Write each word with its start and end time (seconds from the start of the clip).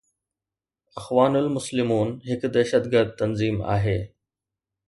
اخوان 0.99 1.33
المسلمون 1.43 2.09
هڪ 2.31 2.41
دهشتگرد 2.55 3.11
تنظيم 3.23 3.57
آهي 3.77 3.99